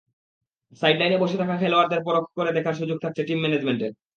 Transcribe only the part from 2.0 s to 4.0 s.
পরখ করে দেখার সুযোগ থাকছে টিম ম্যানেজমেন্টের।